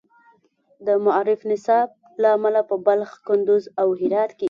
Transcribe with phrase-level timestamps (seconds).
[0.85, 1.87] د معارف نصاب
[2.21, 4.39] له امله په بلخ، کندز، او هرات کې